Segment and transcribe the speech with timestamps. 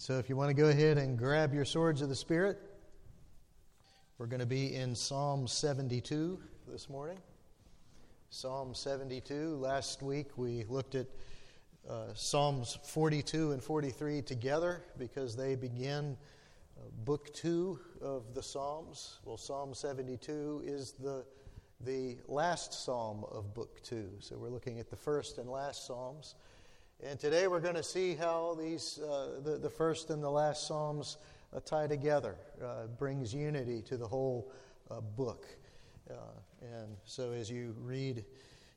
[0.00, 2.58] And so, if you want to go ahead and grab your swords of the Spirit,
[4.16, 7.18] we're going to be in Psalm 72 this morning.
[8.30, 9.56] Psalm 72.
[9.56, 11.06] Last week we looked at
[11.86, 16.16] uh, Psalms 42 and 43 together because they begin
[16.78, 19.18] uh, book two of the Psalms.
[19.26, 21.26] Well, Psalm 72 is the,
[21.82, 24.08] the last psalm of book two.
[24.20, 26.36] So we're looking at the first and last Psalms.
[27.02, 30.66] And today we're going to see how these, uh, the, the first and the last
[30.66, 31.16] Psalms
[31.54, 34.52] uh, tie together, uh, brings unity to the whole
[34.90, 35.46] uh, book.
[36.10, 36.14] Uh,
[36.60, 38.22] and so as you read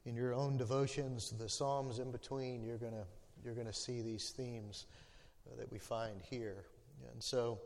[0.05, 3.03] in your own devotions the Psalms in between, you're going to
[3.43, 4.85] you're going to see these themes
[5.45, 6.63] uh, that we find here.
[7.12, 7.59] And so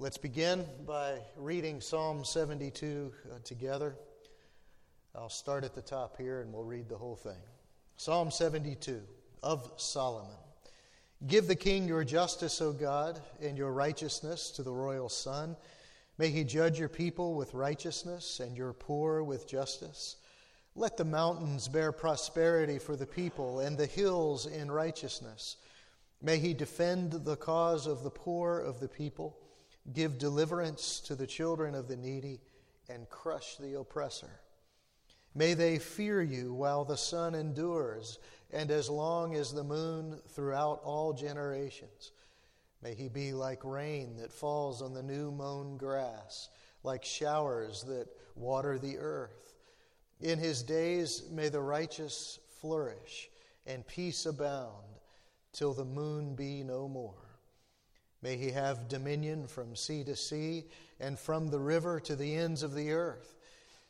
[0.00, 3.12] let's begin by reading Psalm 72
[3.44, 3.94] together.
[5.14, 7.38] I'll start at the top here and we'll read the whole thing.
[7.96, 9.02] Psalm 72
[9.46, 10.36] of Solomon.
[11.28, 15.56] Give the king your justice, O God, and your righteousness to the royal son.
[16.18, 20.16] May he judge your people with righteousness and your poor with justice.
[20.74, 25.58] Let the mountains bear prosperity for the people and the hills in righteousness.
[26.20, 29.38] May he defend the cause of the poor of the people,
[29.92, 32.40] give deliverance to the children of the needy,
[32.88, 34.40] and crush the oppressor.
[35.36, 38.18] May they fear you while the sun endures
[38.52, 42.12] and as long as the moon throughout all generations.
[42.82, 46.48] May he be like rain that falls on the new mown grass,
[46.82, 49.54] like showers that water the earth.
[50.20, 53.28] In his days may the righteous flourish
[53.66, 54.84] and peace abound
[55.52, 57.14] till the moon be no more.
[58.22, 60.64] May he have dominion from sea to sea
[61.00, 63.34] and from the river to the ends of the earth.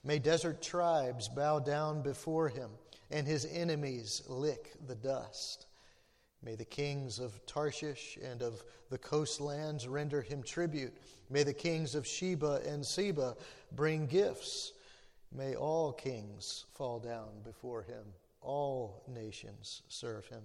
[0.03, 2.71] May desert tribes bow down before him
[3.11, 5.67] and his enemies lick the dust.
[6.43, 10.97] May the kings of Tarshish and of the coastlands render him tribute.
[11.31, 13.37] May the kings of Sheba and Seba
[13.73, 14.73] bring gifts.
[15.33, 18.05] May all kings fall down before him.
[18.41, 20.43] All nations serve him.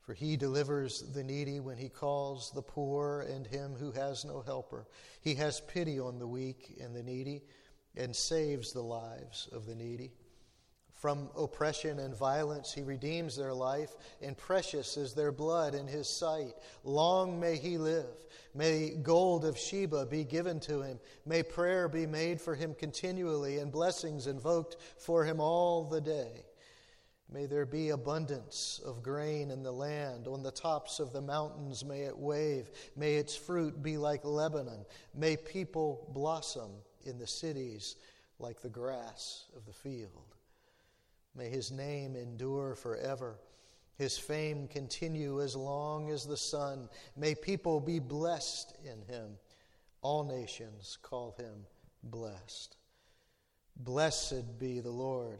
[0.00, 4.40] For he delivers the needy when he calls the poor and him who has no
[4.40, 4.86] helper.
[5.20, 7.42] He has pity on the weak and the needy
[7.96, 10.12] and saves the lives of the needy.
[10.96, 16.08] From oppression and violence, he redeems their life, and precious is their blood in his
[16.08, 16.54] sight.
[16.84, 18.26] Long may he live.
[18.54, 20.98] May gold of Sheba be given to him.
[21.26, 26.46] May prayer be made for him continually, and blessings invoked for him all the day.
[27.30, 30.26] May there be abundance of grain in the land.
[30.26, 32.70] On the tops of the mountains may it wave.
[32.96, 34.86] May its fruit be like Lebanon.
[35.14, 36.70] May people blossom
[37.04, 37.96] in the cities
[38.38, 40.35] like the grass of the field.
[41.36, 43.38] May his name endure forever.
[43.98, 46.88] His fame continue as long as the sun.
[47.16, 49.36] May people be blessed in him.
[50.02, 51.66] All nations call him
[52.02, 52.76] blessed.
[53.76, 55.38] Blessed be the Lord,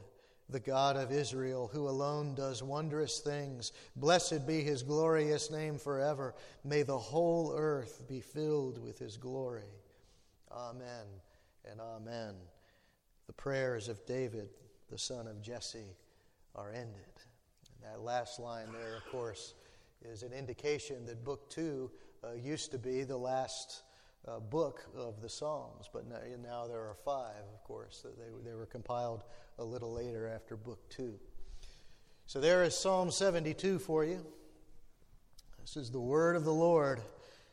[0.51, 3.73] the God of Israel, who alone does wondrous things.
[3.95, 6.35] Blessed be his glorious name forever.
[6.65, 9.71] May the whole earth be filled with his glory.
[10.51, 11.07] Amen
[11.71, 12.35] and amen.
[13.27, 14.49] The prayers of David
[14.91, 15.97] the son of Jesse,
[16.55, 17.13] are ended.
[17.83, 19.55] And that last line there, of course,
[20.03, 21.91] is an indication that Book Two
[22.25, 23.83] uh, used to be the last
[24.27, 28.05] uh, book of the Psalms, but now, now, there are five, of course.
[28.05, 29.23] They, they were compiled
[29.59, 31.15] a little later after Book Two.
[32.27, 34.25] So there is Psalm 72 for you.
[35.61, 37.01] This is the word of the Lord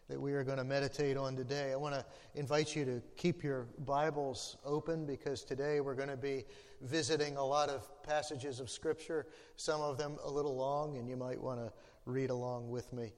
[0.10, 1.72] that we are going to meditate on today.
[1.72, 2.06] I want to
[2.36, 6.44] invite you to keep your Bibles open because today we're going to be
[6.84, 11.16] visiting a lot of passages of Scripture, some of them a little long, and you
[11.16, 11.72] might want to
[12.06, 13.14] read along with me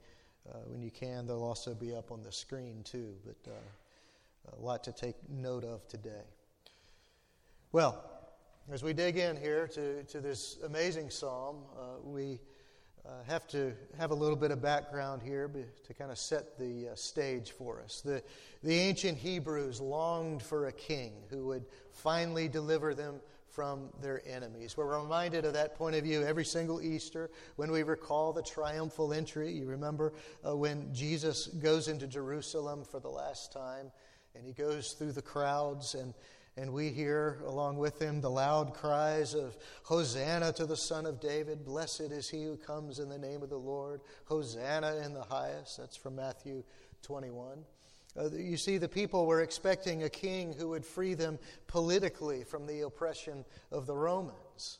[0.49, 1.25] uh, when you can.
[1.25, 5.63] They'll also be up on the screen too, but uh, a lot to take note
[5.63, 6.23] of today.
[7.71, 8.03] Well,
[8.71, 12.39] as we dig in here to, to this amazing psalm, uh, we
[13.05, 15.49] uh, have to have a little bit of background here
[15.85, 18.01] to kind of set the uh, stage for us.
[18.01, 18.23] The,
[18.63, 23.19] the ancient Hebrews longed for a king who would finally deliver them
[23.55, 24.75] from their enemies.
[24.75, 29.13] We're reminded of that point of view every single Easter when we recall the triumphal
[29.13, 29.51] entry.
[29.51, 30.11] You remember
[30.45, 33.91] uh, when Jesus goes into Jerusalem for the last time
[34.35, 36.13] and he goes through the crowds and
[36.57, 41.19] and we hear along with him the loud cries of Hosanna to the Son of
[41.19, 41.65] David.
[41.65, 43.99] Blessed is he who comes in the name of the Lord.
[44.23, 45.77] Hosanna in the highest.
[45.77, 46.63] That's from Matthew
[47.01, 47.65] 21.
[48.17, 52.65] Uh, you see, the people were expecting a king who would free them politically from
[52.65, 54.79] the oppression of the Romans.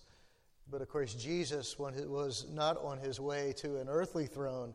[0.72, 4.74] But of course, Jesus was not on his way to an earthly throne.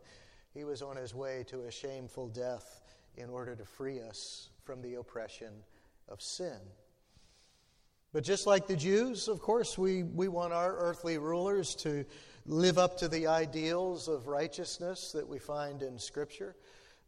[0.54, 2.82] He was on his way to a shameful death
[3.16, 5.52] in order to free us from the oppression
[6.08, 6.58] of sin.
[8.12, 12.04] But just like the Jews, of course, we, we want our earthly rulers to
[12.44, 16.56] live up to the ideals of righteousness that we find in Scripture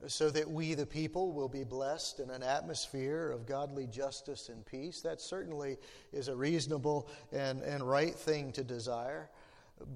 [0.07, 4.65] so that we, the people, will be blessed in an atmosphere of godly justice and
[4.67, 5.01] peace.
[5.03, 5.77] That certainly
[6.13, 9.31] is a reasonable and, and right thing to desire.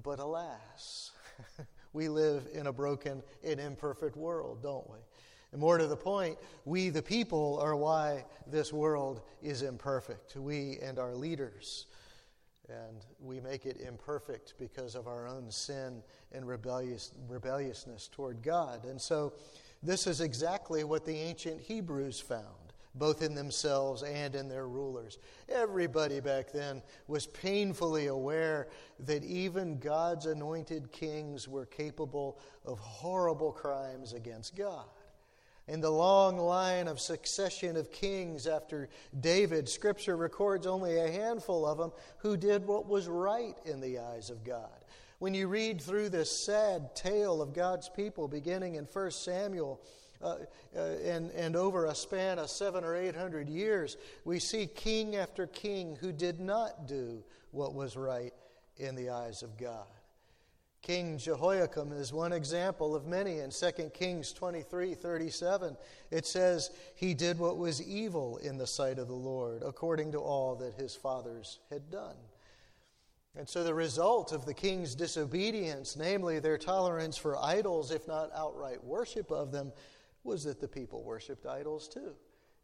[0.03, 1.11] But alas,
[1.93, 4.97] we live in a broken and imperfect world, don't we?
[5.51, 10.35] And more to the point, we, the people, are why this world is imperfect.
[10.35, 11.85] We and our leaders.
[12.69, 16.03] And we make it imperfect because of our own sin
[16.33, 18.83] and rebellious, rebelliousness toward God.
[18.83, 19.33] And so,
[19.83, 25.19] this is exactly what the ancient Hebrews found, both in themselves and in their rulers.
[25.49, 28.67] Everybody back then was painfully aware
[28.99, 34.85] that even God's anointed kings were capable of horrible crimes against God.
[35.67, 38.87] In the long line of succession of kings after
[39.19, 43.99] David, Scripture records only a handful of them who did what was right in the
[43.99, 44.85] eyes of God.
[45.19, 49.81] When you read through this sad tale of God's people, beginning in 1 Samuel,
[50.21, 50.35] uh,
[50.75, 55.15] uh, and, and over a span of seven or eight hundred years, we see king
[55.15, 58.33] after king who did not do what was right
[58.77, 59.87] in the eyes of God.
[60.81, 63.39] King Jehoiakim is one example of many.
[63.39, 65.75] In 2 Kings 23 37,
[66.11, 70.19] it says, He did what was evil in the sight of the Lord, according to
[70.19, 72.15] all that his fathers had done.
[73.37, 78.31] And so the result of the king's disobedience, namely their tolerance for idols, if not
[78.35, 79.71] outright worship of them,
[80.23, 82.15] was that the people worshiped idols too.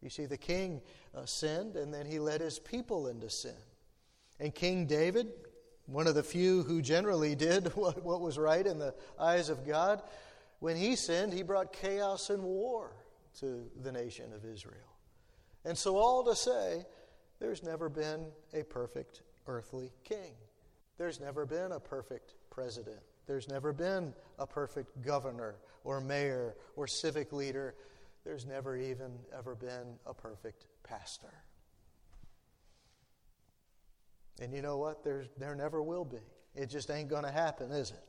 [0.02, 0.82] You see, the king
[1.14, 3.54] uh, sinned and then he led his people into sin.
[4.40, 5.28] And King David,
[5.86, 9.64] one of the few who generally did what, what was right in the eyes of
[9.64, 10.02] God,
[10.58, 12.96] when he sinned, he brought chaos and war
[13.38, 14.96] to the nation of Israel.
[15.64, 16.84] And so, all to say,
[17.38, 20.32] there's never been a perfect earthly king.
[20.98, 23.00] There's never been a perfect president.
[23.26, 27.74] There's never been a perfect governor or mayor or civic leader.
[28.24, 31.32] There's never even ever been a perfect pastor.
[34.40, 35.04] And you know what?
[35.04, 36.18] There's, there never will be.
[36.54, 38.04] It just ain't going to happen, is it?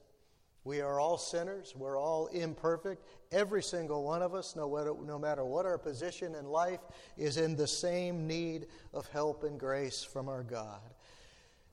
[0.64, 1.76] We are all sinners.
[1.76, 3.06] We're all imperfect.
[3.32, 6.80] Every single one of us, no matter, no matter what our position in life,
[7.18, 10.82] is in the same need of help and grace from our God.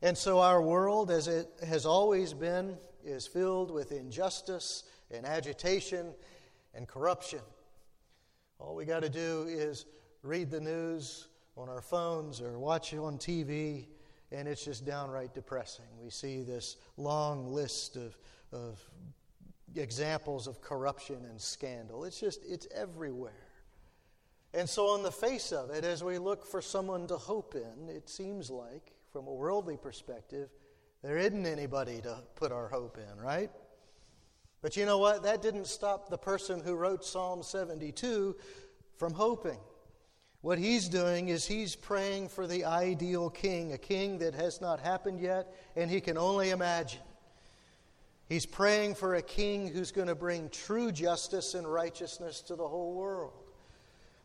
[0.02, 4.82] And so our world, as it has always been, is filled with injustice
[5.12, 6.12] and agitation
[6.74, 7.38] and corruption.
[8.58, 9.86] All we got to do is
[10.24, 13.86] read the news on our phones or watch it on TV,
[14.32, 15.84] and it's just downright depressing.
[16.02, 18.18] We see this long list of,
[18.52, 18.80] of
[19.76, 22.04] examples of corruption and scandal.
[22.04, 23.48] It's just, it's everywhere.
[24.52, 27.88] And so, on the face of it, as we look for someone to hope in,
[27.88, 30.48] it seems like from a worldly perspective,
[31.02, 33.50] there isn't anybody to put our hope in, right?
[34.62, 35.24] But you know what?
[35.24, 38.36] That didn't stop the person who wrote Psalm 72
[38.96, 39.58] from hoping.
[40.40, 44.80] What he's doing is he's praying for the ideal king, a king that has not
[44.80, 47.02] happened yet, and he can only imagine.
[48.28, 52.66] He's praying for a king who's going to bring true justice and righteousness to the
[52.66, 53.41] whole world.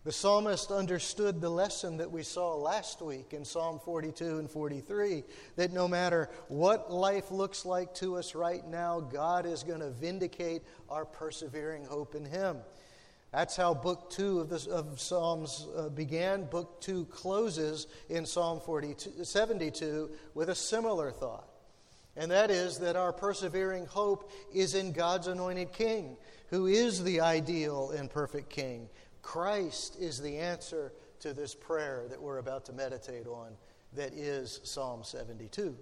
[0.07, 5.25] The psalmist understood the lesson that we saw last week in Psalm 42 and 43
[5.57, 9.89] that no matter what life looks like to us right now, God is going to
[9.89, 12.55] vindicate our persevering hope in Him.
[13.33, 16.45] That's how Book 2 of, of Psalms uh, began.
[16.45, 21.49] Book 2 closes in Psalm 42, 72 with a similar thought.
[22.15, 26.15] And that is that our persevering hope is in God's anointed King,
[26.49, 28.87] who is the ideal and perfect King
[29.27, 33.51] Christ is the answer to this prayer that we're about to meditate on,
[33.91, 35.75] that is Psalm 72.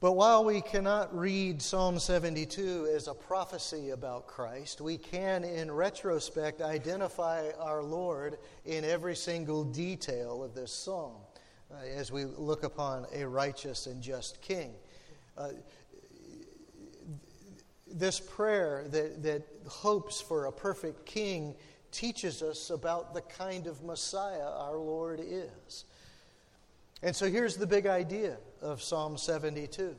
[0.00, 5.68] But while we cannot read Psalm 72 as a prophecy about Christ, we can, in
[5.68, 11.16] retrospect, identify our Lord in every single detail of this psalm
[11.72, 14.70] uh, as we look upon a righteous and just king.
[15.36, 15.48] Uh,
[17.94, 21.54] this prayer that, that hopes for a perfect king
[21.92, 25.84] teaches us about the kind of Messiah our Lord is.
[27.02, 29.94] And so here's the big idea of Psalm 72.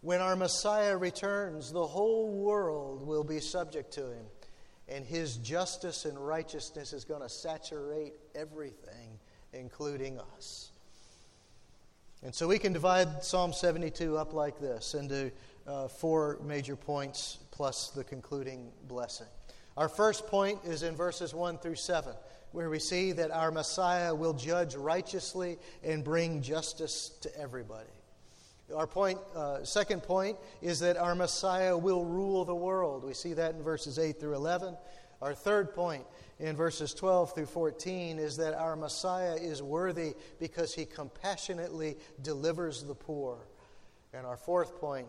[0.00, 4.26] When our Messiah returns, the whole world will be subject to him,
[4.88, 9.20] and his justice and righteousness is going to saturate everything,
[9.52, 10.72] including us.
[12.24, 15.30] And so we can divide Psalm 72 up like this into
[15.66, 19.26] uh, four major points plus the concluding blessing.
[19.76, 22.14] Our first point is in verses 1 through 7,
[22.52, 27.88] where we see that our Messiah will judge righteously and bring justice to everybody.
[28.74, 33.04] Our point, uh, second point, is that our Messiah will rule the world.
[33.04, 34.76] We see that in verses 8 through 11.
[35.20, 36.04] Our third point
[36.38, 42.82] in verses 12 through 14 is that our Messiah is worthy because he compassionately delivers
[42.82, 43.38] the poor.
[44.12, 45.08] And our fourth point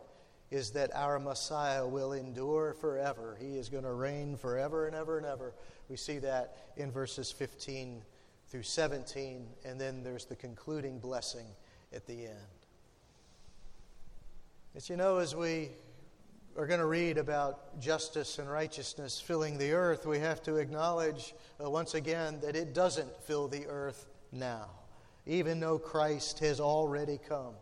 [0.53, 3.35] is that our Messiah will endure forever.
[3.41, 5.55] He is going to reign forever and ever and ever.
[5.89, 8.03] We see that in verses 15
[8.49, 11.47] through 17, and then there's the concluding blessing
[11.91, 12.37] at the end.
[14.75, 15.69] As you know, as we
[16.55, 21.33] are going to read about justice and righteousness filling the earth, we have to acknowledge
[21.63, 24.67] uh, once again that it doesn't fill the earth now,
[25.25, 27.55] even though Christ has already come.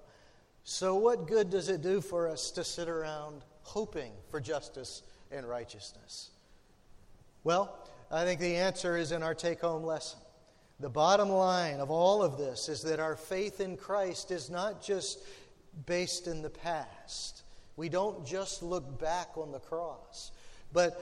[0.63, 5.01] So, what good does it do for us to sit around hoping for justice
[5.31, 6.29] and righteousness?
[7.43, 7.75] Well,
[8.11, 10.19] I think the answer is in our take home lesson.
[10.79, 14.83] The bottom line of all of this is that our faith in Christ is not
[14.83, 15.19] just
[15.85, 17.43] based in the past.
[17.75, 20.31] We don't just look back on the cross,
[20.73, 21.01] but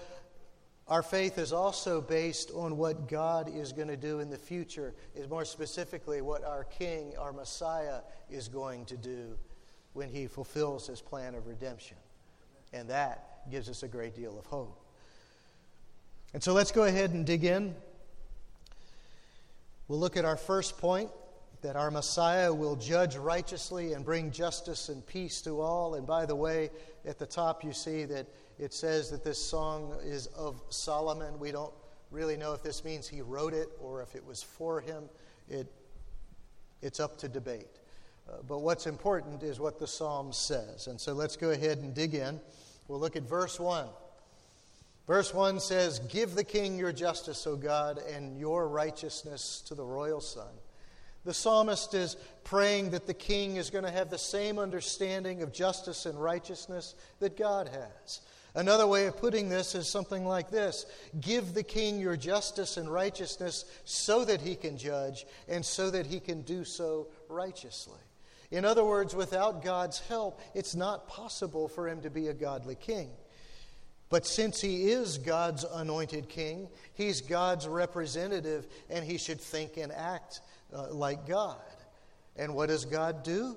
[0.88, 4.94] our faith is also based on what God is going to do in the future,
[5.16, 8.00] is more specifically what our King, our Messiah,
[8.30, 9.38] is going to do
[10.00, 11.98] when he fulfills his plan of redemption.
[12.72, 14.82] And that gives us a great deal of hope.
[16.34, 17.76] And so let's go ahead and dig in.
[19.90, 21.10] We'll look at our first point
[21.64, 25.96] that our Messiah will judge righteously and bring justice and peace to all.
[25.96, 26.70] And by the way,
[27.06, 28.26] at the top you see that
[28.58, 31.38] it says that this song is of Solomon.
[31.40, 31.74] We don't
[32.10, 35.10] really know if this means he wrote it or if it was for him.
[35.50, 35.68] It,
[36.82, 37.68] it's up to debate.
[38.30, 40.88] Uh, but what's important is what the psalm says.
[40.88, 42.40] And so let's go ahead and dig in.
[42.88, 43.88] We'll look at verse 1.
[45.08, 49.84] Verse 1 says, Give the king your justice, O God, and your righteousness to the
[49.84, 50.52] royal son.
[51.26, 55.52] The psalmist is praying that the king is going to have the same understanding of
[55.52, 58.22] justice and righteousness that God has.
[58.56, 60.86] Another way of putting this is something like this
[61.20, 66.06] Give the king your justice and righteousness so that he can judge and so that
[66.06, 68.00] he can do so righteously.
[68.52, 72.76] In other words, without God's help, it's not possible for him to be a godly
[72.76, 73.10] king.
[74.10, 79.92] But since he is God's anointed king, he's God's representative, and he should think and
[79.92, 80.42] act
[80.74, 81.58] uh, like God.
[82.36, 83.56] And what does God do?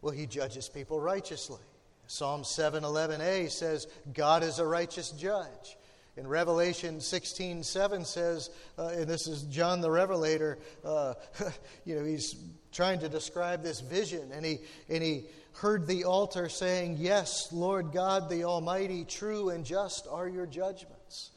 [0.00, 1.60] Well, he judges people righteously.
[2.06, 5.76] Psalm 711a says, God is a righteous judge.
[6.16, 11.14] In Revelation 16 7 says, uh, and this is John the Revelator, uh,
[11.84, 12.36] you know, he's
[12.74, 14.58] trying to describe this vision, and he,
[14.90, 20.28] and he heard the altar saying, Yes, Lord God the Almighty, true and just are
[20.28, 21.30] your judgments.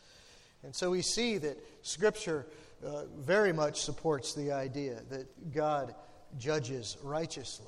[0.63, 2.45] And so we see that Scripture
[2.85, 5.95] uh, very much supports the idea that God
[6.37, 7.65] judges righteously.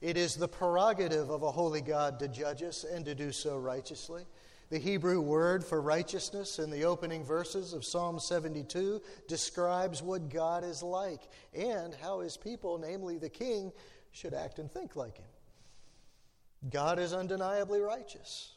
[0.00, 3.58] It is the prerogative of a holy God to judge us and to do so
[3.58, 4.24] righteously.
[4.68, 10.64] The Hebrew word for righteousness in the opening verses of Psalm 72 describes what God
[10.64, 11.20] is like
[11.54, 13.72] and how his people, namely the king,
[14.10, 15.26] should act and think like him.
[16.70, 18.54] God is undeniably righteous.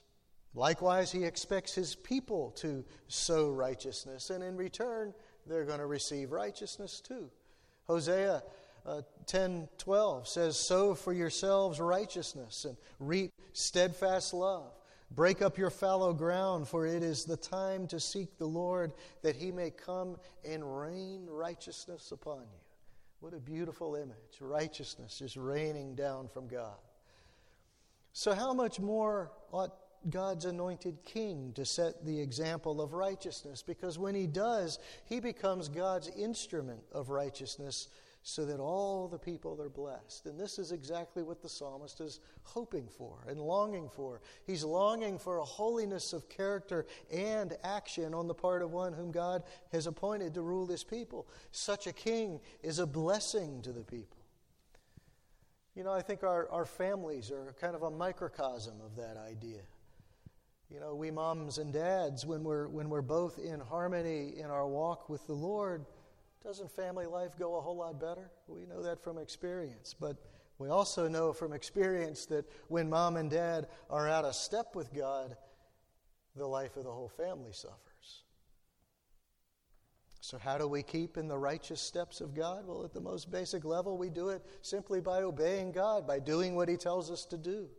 [0.55, 5.13] Likewise, he expects his people to sow righteousness, and in return,
[5.45, 7.29] they're going to receive righteousness too.
[7.85, 8.41] Hosea
[8.85, 14.71] uh, 10 12 says, Sow for yourselves righteousness and reap steadfast love.
[15.11, 19.35] Break up your fallow ground, for it is the time to seek the Lord, that
[19.35, 22.59] he may come and rain righteousness upon you.
[23.19, 24.39] What a beautiful image.
[24.39, 26.77] Righteousness is raining down from God.
[28.13, 29.73] So, how much more ought
[30.09, 33.61] God's anointed king to set the example of righteousness?
[33.61, 37.89] Because when he does, he becomes God's instrument of righteousness
[38.21, 40.25] so that all the people are blessed.
[40.25, 44.21] And this is exactly what the psalmist is hoping for and longing for.
[44.45, 49.11] He's longing for a holiness of character and action on the part of one whom
[49.11, 51.27] God has appointed to rule his people.
[51.51, 54.17] Such a king is a blessing to the people.
[55.75, 59.61] You know, I think our, our families are kind of a microcosm of that idea.
[60.69, 64.67] You know, we moms and dads, when we're, when we're both in harmony in our
[64.67, 65.85] walk with the Lord,
[66.43, 68.31] doesn't family life go a whole lot better?
[68.48, 69.96] We know that from experience.
[70.00, 70.17] But
[70.58, 74.93] we also know from experience that when mom and dad are out of step with
[74.93, 75.36] God,
[76.36, 78.24] the life of the whole family suffers.
[80.22, 82.67] So, how do we keep in the righteous steps of God?
[82.67, 86.55] Well, at the most basic level, we do it simply by obeying God, by doing
[86.55, 87.69] what He tells us to do.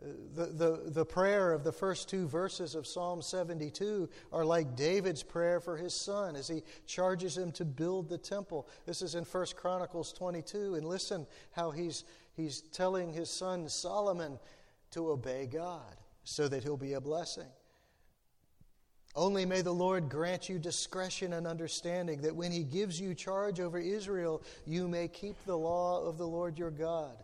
[0.00, 5.22] The, the, the prayer of the first two verses of Psalm 72 are like David's
[5.22, 8.68] prayer for his son as he charges him to build the temple.
[8.84, 10.74] This is in 1 Chronicles 22.
[10.74, 14.38] And listen how he's, he's telling his son Solomon
[14.90, 17.48] to obey God so that he'll be a blessing.
[19.14, 23.60] Only may the Lord grant you discretion and understanding that when he gives you charge
[23.60, 27.16] over Israel, you may keep the law of the Lord your God.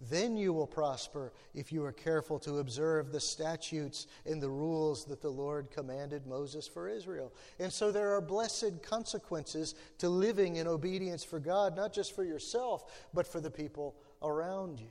[0.00, 5.04] Then you will prosper if you are careful to observe the statutes and the rules
[5.06, 7.34] that the Lord commanded Moses for Israel.
[7.58, 12.24] And so there are blessed consequences to living in obedience for God, not just for
[12.24, 14.88] yourself, but for the people around you.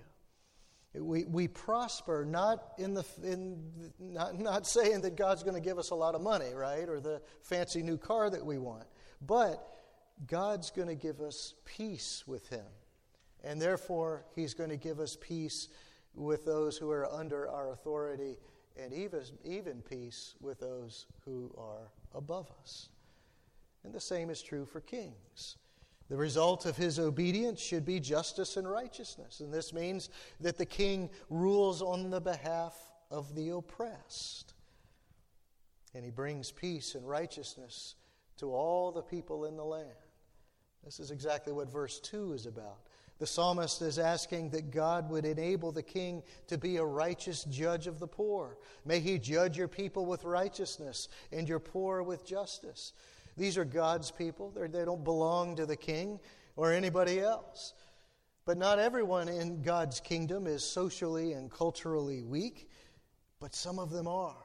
[0.94, 5.78] We, we prosper not in the in not, not saying that God's going to give
[5.78, 8.86] us a lot of money, right, or the fancy new car that we want,
[9.22, 9.76] but
[10.26, 12.66] God's going to give us peace with Him.
[13.44, 15.70] And therefore, He's going to give us peace
[16.16, 18.38] with those who are under our authority
[18.82, 22.90] and even, even peace with those who are above us.
[23.84, 25.58] And the same is true for kings.
[26.10, 29.42] The result of his obedience should be justice and righteousness.
[29.42, 32.76] And this means that the king rules on the behalf
[33.12, 34.54] of the oppressed.
[35.94, 37.96] And he brings peace and righteousness
[38.38, 39.90] to all the people in the land.
[40.84, 42.89] This is exactly what verse 2 is about.
[43.20, 47.86] The psalmist is asking that God would enable the king to be a righteous judge
[47.86, 48.58] of the poor.
[48.86, 52.94] May he judge your people with righteousness and your poor with justice.
[53.36, 56.20] These are God's people, They're, they do not belong to the king
[56.56, 57.74] or anybody else.
[58.46, 62.70] But not everyone in God's kingdom is socially and culturally weak,
[63.40, 64.36] but some of them are.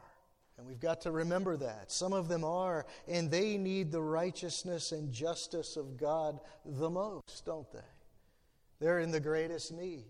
[0.58, 1.90] And we've got to remember that.
[1.90, 7.44] Some of them are, and they need the righteousness and justice of God the most,
[7.44, 7.78] don't they?
[8.84, 10.04] They're in the greatest need.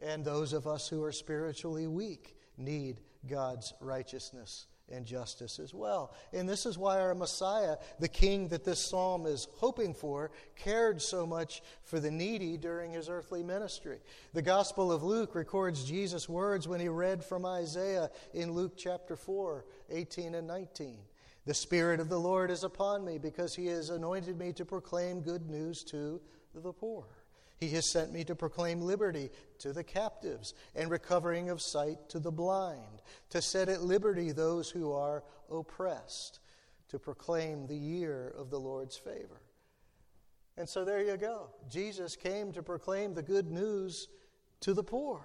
[0.00, 6.14] And those of us who are spiritually weak need God's righteousness and justice as well.
[6.32, 11.02] And this is why our Messiah, the king that this psalm is hoping for, cared
[11.02, 13.98] so much for the needy during his earthly ministry.
[14.32, 19.14] The Gospel of Luke records Jesus' words when he read from Isaiah in Luke chapter
[19.14, 21.00] 4, 18 and 19.
[21.44, 25.20] The Spirit of the Lord is upon me because he has anointed me to proclaim
[25.20, 26.22] good news to
[26.54, 27.04] the poor.
[27.64, 32.18] He has sent me to proclaim liberty to the captives and recovering of sight to
[32.18, 33.00] the blind,
[33.30, 36.40] to set at liberty those who are oppressed,
[36.88, 39.40] to proclaim the year of the Lord's favor.
[40.58, 41.54] And so there you go.
[41.70, 44.08] Jesus came to proclaim the good news
[44.60, 45.24] to the poor,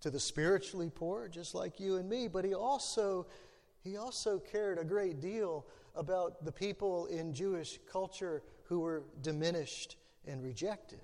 [0.00, 3.26] to the spiritually poor, just like you and me, but he also
[3.84, 9.96] he also cared a great deal about the people in Jewish culture who were diminished
[10.26, 11.00] and rejected.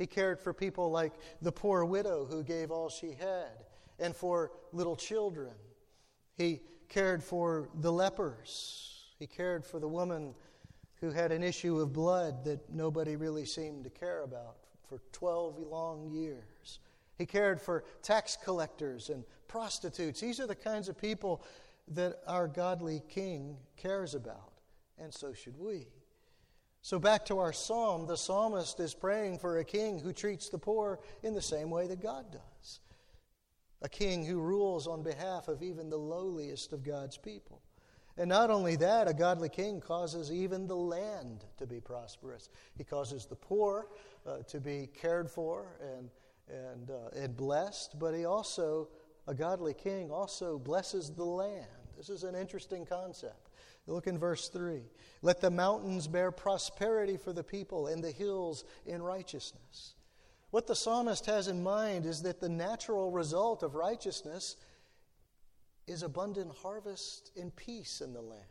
[0.00, 3.66] He cared for people like the poor widow who gave all she had,
[3.98, 5.52] and for little children.
[6.38, 9.12] He cared for the lepers.
[9.18, 10.34] He cared for the woman
[11.02, 14.56] who had an issue of blood that nobody really seemed to care about
[14.88, 16.78] for 12 long years.
[17.18, 20.18] He cared for tax collectors and prostitutes.
[20.18, 21.44] These are the kinds of people
[21.88, 24.54] that our godly king cares about,
[24.98, 25.88] and so should we.
[26.82, 30.58] So, back to our psalm, the psalmist is praying for a king who treats the
[30.58, 32.80] poor in the same way that God does.
[33.82, 37.60] A king who rules on behalf of even the lowliest of God's people.
[38.16, 42.48] And not only that, a godly king causes even the land to be prosperous.
[42.76, 43.88] He causes the poor
[44.26, 46.10] uh, to be cared for and,
[46.48, 48.88] and, uh, and blessed, but he also,
[49.26, 51.66] a godly king, also blesses the land.
[51.96, 53.49] This is an interesting concept.
[53.86, 54.82] Look in verse 3.
[55.22, 59.94] Let the mountains bear prosperity for the people, and the hills in righteousness.
[60.50, 64.56] What the psalmist has in mind is that the natural result of righteousness
[65.86, 68.44] is abundant harvest and peace in the land.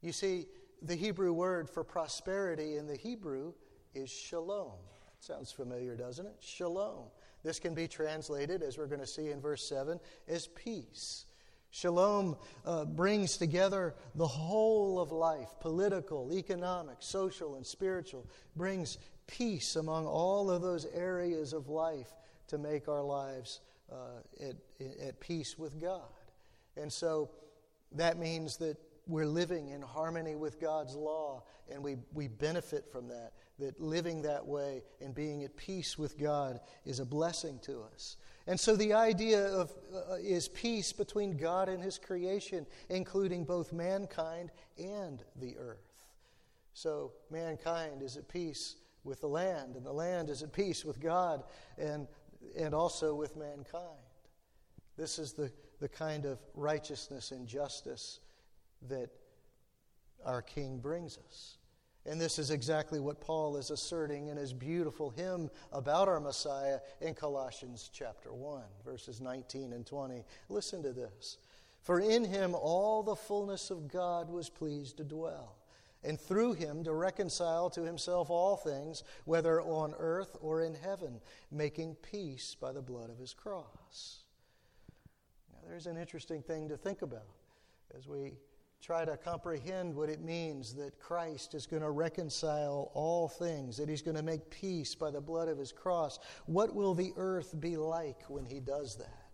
[0.00, 0.46] You see,
[0.82, 3.52] the Hebrew word for prosperity in the Hebrew
[3.94, 4.72] is shalom.
[5.04, 6.36] That Sounds familiar, doesn't it?
[6.40, 7.04] Shalom.
[7.44, 11.26] This can be translated, as we're going to see in verse 7, as peace.
[11.74, 19.76] Shalom uh, brings together the whole of life political, economic, social, and spiritual, brings peace
[19.76, 22.12] among all of those areas of life
[22.48, 24.56] to make our lives uh, at,
[25.02, 26.02] at peace with God.
[26.76, 27.30] And so
[27.92, 33.08] that means that we're living in harmony with God's law, and we, we benefit from
[33.08, 33.32] that.
[33.62, 38.16] That living that way and being at peace with God is a blessing to us.
[38.48, 43.72] And so the idea of uh, is peace between God and his creation, including both
[43.72, 45.92] mankind and the earth.
[46.74, 50.98] So mankind is at peace with the land, and the land is at peace with
[50.98, 51.44] God
[51.78, 52.08] and,
[52.58, 53.84] and also with mankind.
[54.96, 58.18] This is the, the kind of righteousness and justice
[58.88, 59.10] that
[60.24, 61.58] our King brings us.
[62.04, 66.80] And this is exactly what Paul is asserting in his beautiful hymn about our Messiah
[67.00, 70.24] in Colossians chapter 1, verses 19 and 20.
[70.48, 71.38] Listen to this.
[71.82, 75.56] For in him all the fullness of God was pleased to dwell,
[76.02, 81.20] and through him to reconcile to himself all things, whether on earth or in heaven,
[81.52, 84.24] making peace by the blood of his cross.
[85.52, 87.22] Now, there's an interesting thing to think about
[87.96, 88.34] as we
[88.82, 93.88] try to comprehend what it means that Christ is going to reconcile all things, that
[93.88, 96.18] he's going to make peace by the blood of his cross.
[96.46, 99.28] What will the earth be like when he does that?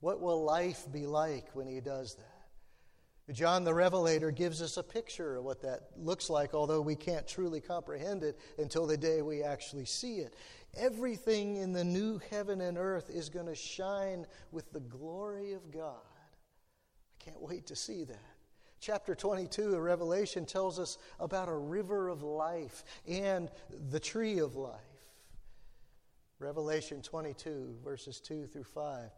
[0.00, 3.32] What will life be like when he does that?
[3.32, 7.28] John the Revelator gives us a picture of what that looks like, although we can't
[7.28, 10.34] truly comprehend it until the day we actually see it.
[10.76, 15.70] Everything in the new heaven and earth is going to shine with the glory of
[15.70, 15.94] God.
[15.94, 18.39] I can't wait to see that.
[18.80, 23.50] Chapter 22 of Revelation tells us about a river of life and
[23.90, 24.80] the tree of life.
[26.38, 29.10] Revelation 22, verses 2 through 5.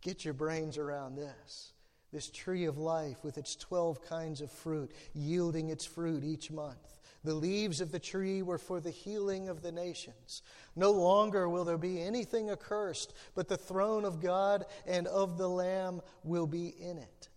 [0.00, 1.72] Get your brains around this.
[2.12, 7.00] This tree of life with its 12 kinds of fruit, yielding its fruit each month.
[7.24, 10.42] The leaves of the tree were for the healing of the nations.
[10.76, 15.48] No longer will there be anything accursed, but the throne of God and of the
[15.48, 17.28] Lamb will be in it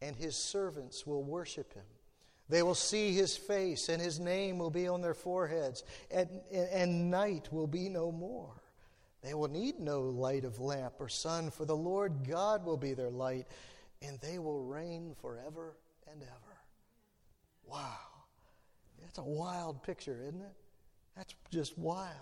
[0.00, 1.84] and his servants will worship him.
[2.48, 7.10] They will see his face, and his name will be on their foreheads, and, and
[7.10, 8.62] night will be no more.
[9.22, 12.94] They will need no light of lamp or sun, for the Lord God will be
[12.94, 13.46] their light,
[14.00, 15.76] and they will reign forever
[16.10, 16.56] and ever.
[17.64, 17.98] Wow.
[19.00, 20.54] That's a wild picture, isn't it?
[21.16, 22.14] That's just wild.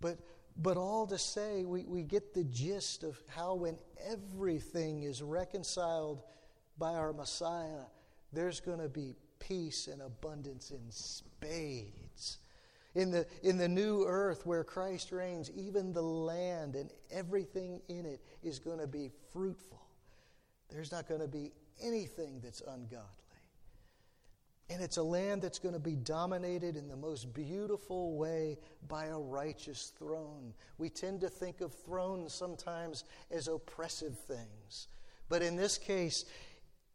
[0.00, 0.18] But,
[0.56, 3.76] but all to say, we, we get the gist of how when
[4.08, 6.22] everything is reconciled
[6.78, 7.84] by our Messiah,
[8.32, 12.38] there's going to be peace and abundance in spades.
[12.94, 18.06] In the, in the new earth where Christ reigns, even the land and everything in
[18.06, 19.82] it is going to be fruitful.
[20.70, 23.08] There's not going to be anything that's ungodly.
[24.70, 28.58] And it's a land that's going to be dominated in the most beautiful way
[28.88, 30.54] by a righteous throne.
[30.78, 34.88] We tend to think of thrones sometimes as oppressive things.
[35.28, 36.24] But in this case,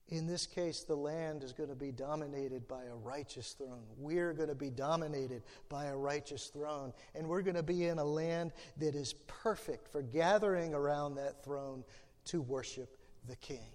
[0.10, 3.84] in this case, the land is going to be dominated by a righteous throne.
[3.98, 6.93] We're going to be dominated by a righteous throne.
[7.13, 11.43] And we're going to be in a land that is perfect for gathering around that
[11.43, 11.84] throne
[12.26, 13.72] to worship the King.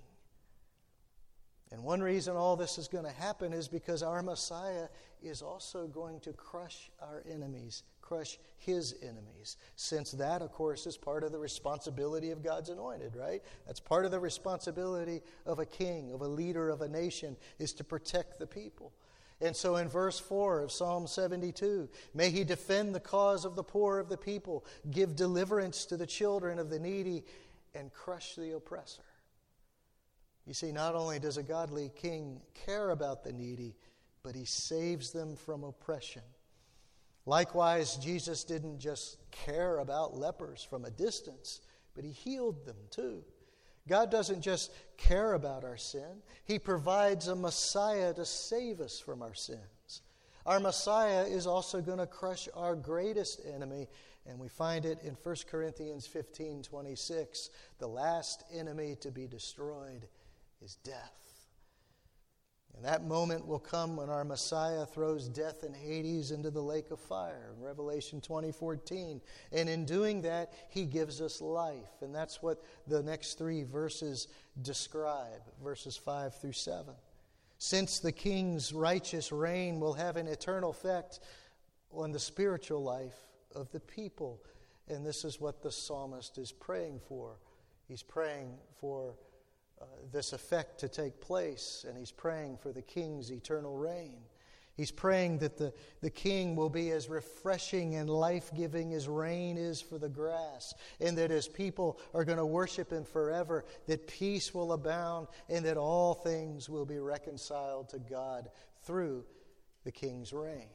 [1.71, 4.89] And one reason all this is going to happen is because our Messiah
[5.23, 9.57] is also going to crush our enemies crush his enemies.
[9.77, 13.43] Since that, of course, is part of the responsibility of God's anointed, right?
[13.67, 17.73] That's part of the responsibility of a king, of a leader of a nation, is
[17.75, 18.93] to protect the people.
[19.41, 23.65] And so in verse 4 of Psalm 72, may he defend the cause of the
[23.65, 27.25] poor of the people, give deliverance to the children of the needy,
[27.75, 29.03] and crush the oppressor.
[30.47, 33.75] You see, not only does a godly king care about the needy,
[34.23, 36.23] but he saves them from oppression.
[37.27, 41.61] Likewise, Jesus didn't just care about lepers from a distance,
[41.95, 43.25] but he healed them too.
[43.89, 49.23] God doesn't just care about our sin, He provides a Messiah to save us from
[49.23, 50.03] our sins.
[50.47, 53.89] Our Messiah is also going to crush our greatest enemy,
[54.27, 57.51] and we find it in 1 Corinthians 15 26.
[57.79, 60.07] The last enemy to be destroyed
[60.63, 61.24] is death.
[62.77, 66.91] And that moment will come when our Messiah throws death and Hades into the lake
[66.91, 69.21] of fire in Revelation 20:14.
[69.53, 72.03] And in doing that, he gives us life.
[72.03, 74.29] And that's what the next 3 verses
[74.61, 76.95] describe, verses 5 through 7.
[77.59, 81.21] Since the king's righteous reign will have an eternal effect
[81.93, 84.43] on the spiritual life of the people.
[84.89, 87.39] And this is what the psalmist is praying for.
[87.87, 89.15] He's praying for
[89.81, 94.19] uh, this effect to take place, and he's praying for the king's eternal reign.
[94.77, 99.57] He's praying that the, the king will be as refreshing and life giving as rain
[99.57, 104.09] is for the grass, and that as people are going to worship him forever, that
[104.09, 108.49] peace will abound, and that all things will be reconciled to God
[108.83, 109.25] through
[109.85, 110.69] the king's reign.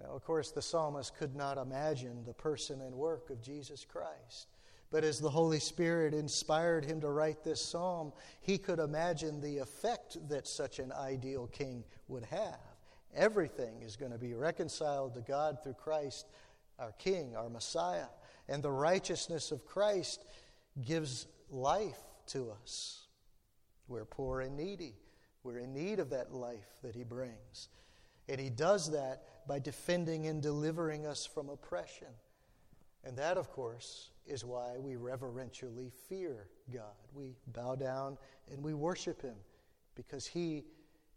[0.00, 4.48] Now, of course, the psalmist could not imagine the person and work of Jesus Christ.
[4.90, 9.58] But as the Holy Spirit inspired him to write this psalm, he could imagine the
[9.58, 12.58] effect that such an ideal king would have.
[13.14, 16.26] Everything is going to be reconciled to God through Christ,
[16.78, 18.06] our King, our Messiah.
[18.48, 20.24] And the righteousness of Christ
[20.84, 21.98] gives life
[22.28, 23.06] to us.
[23.88, 24.94] We're poor and needy.
[25.42, 27.68] We're in need of that life that He brings.
[28.28, 32.08] And He does that by defending and delivering us from oppression.
[33.04, 36.94] And that, of course, is why we reverentially fear God.
[37.14, 38.18] We bow down
[38.50, 39.36] and we worship Him
[39.94, 40.64] because He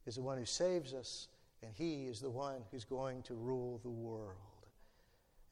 [0.06, 1.28] is the one who saves us
[1.64, 4.38] and He is the one who's going to rule the world.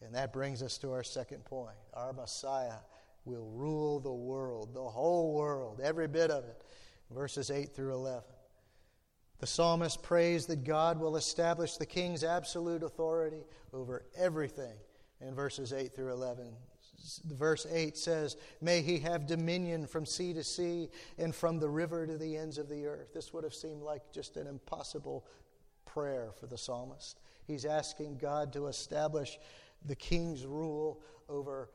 [0.02, 1.76] And that brings us to our second point.
[1.94, 2.80] Our Messiah
[3.26, 6.64] will rule the world, the whole world, every bit of it.
[7.12, 8.24] Verses 8 through 11.
[9.40, 13.44] The psalmist prays that God will establish the king's absolute authority
[13.74, 14.76] over everything
[15.22, 16.54] in verses 8 through 11.
[17.26, 22.06] Verse 8 says, May he have dominion from sea to sea and from the river
[22.06, 23.14] to the ends of the earth.
[23.14, 25.26] This would have seemed like just an impossible
[25.86, 27.20] prayer for the psalmist.
[27.48, 29.40] He's asking God to establish
[29.86, 31.70] the king's rule over,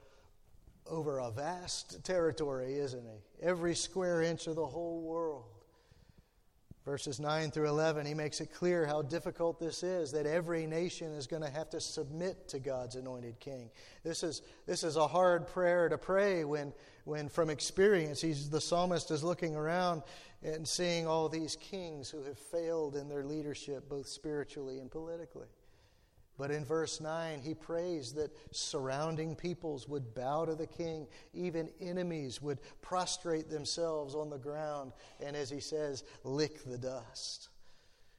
[0.87, 3.47] over a vast territory, isn't he?
[3.47, 5.45] Every square inch of the whole world.
[6.85, 11.13] Verses 9 through 11, he makes it clear how difficult this is, that every nation
[11.15, 13.71] is going to have to submit to God's anointed king.
[14.03, 18.61] This is, this is a hard prayer to pray when, when from experience, he's, the
[18.61, 20.03] psalmist is looking around
[20.43, 25.49] and seeing all these kings who have failed in their leadership, both spiritually and politically.
[26.37, 31.07] But in verse 9, he prays that surrounding peoples would bow to the king.
[31.33, 34.93] Even enemies would prostrate themselves on the ground
[35.25, 37.51] and, as he says, lick the dust.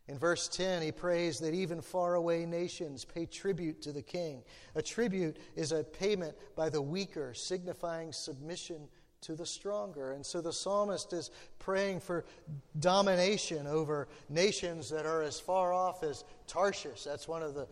[0.07, 4.43] In verse 10, he prays that even faraway nations pay tribute to the king.
[4.75, 8.87] A tribute is a payment by the weaker, signifying submission
[9.21, 10.11] to the stronger.
[10.11, 12.25] And so the psalmist is praying for
[12.79, 17.03] domination over nations that are as far off as Tarshish.
[17.03, 17.67] That's one of the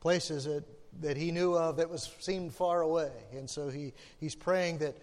[0.00, 0.64] places that,
[1.00, 3.12] that he knew of that was seemed far away.
[3.32, 4.96] And so he, he's praying that,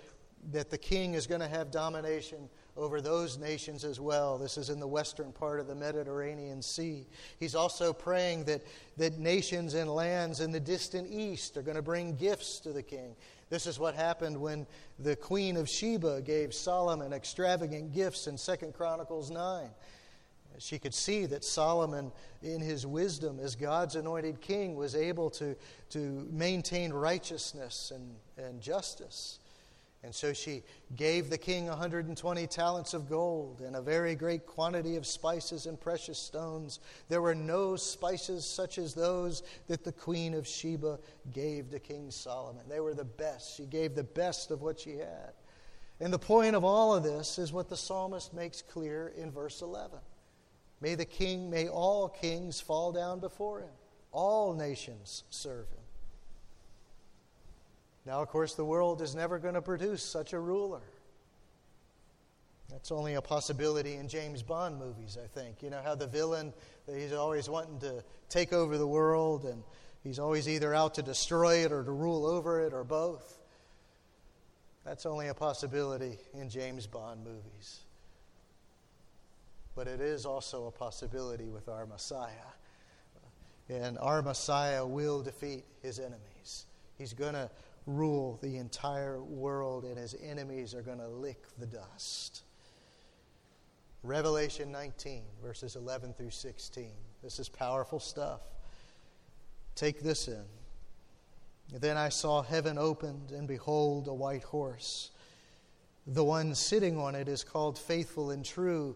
[0.51, 4.37] that the king is going to have domination over those nations as well.
[4.37, 7.07] This is in the western part of the Mediterranean Sea.
[7.39, 8.61] He's also praying that,
[8.97, 12.83] that nations and lands in the distant east are going to bring gifts to the
[12.83, 13.15] king.
[13.49, 14.67] This is what happened when
[14.99, 19.69] the queen of Sheba gave Solomon extravagant gifts in 2 Chronicles 9.
[20.59, 25.55] She could see that Solomon, in his wisdom as God's anointed king, was able to,
[25.91, 28.15] to maintain righteousness and,
[28.45, 29.39] and justice.
[30.03, 30.63] And so she
[30.95, 35.79] gave the king 120 talents of gold and a very great quantity of spices and
[35.79, 36.79] precious stones.
[37.09, 40.99] There were no spices such as those that the queen of Sheba
[41.33, 42.63] gave to King Solomon.
[42.69, 43.57] They were the best.
[43.57, 45.33] She gave the best of what she had.
[45.99, 49.61] And the point of all of this is what the psalmist makes clear in verse
[49.61, 49.97] 11.
[50.79, 53.69] May the king, may all kings fall down before him.
[54.11, 55.77] All nations serve him.
[58.05, 60.83] Now, of course, the world is never going to produce such a ruler.
[62.69, 65.63] That's only a possibility in James Bond movies, I think.
[65.63, 66.53] You know how the villain,
[66.85, 69.63] he's always wanting to take over the world, and
[70.03, 73.39] he's always either out to destroy it or to rule over it or both.
[74.85, 77.81] That's only a possibility in James Bond movies
[79.77, 82.31] but it is also a possibility with our Messiah.
[83.69, 86.65] And our Messiah will defeat his enemies.
[86.97, 87.51] He's going to
[87.85, 92.41] rule the entire world, and his enemies are going to lick the dust.
[94.01, 96.89] Revelation 19, verses 11 through 16.
[97.21, 98.41] This is powerful stuff.
[99.75, 100.43] Take this in.
[101.71, 105.11] Then I saw heaven opened, and behold, a white horse.
[106.07, 108.95] The one sitting on it is called faithful and true,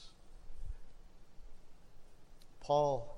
[2.71, 3.17] Paul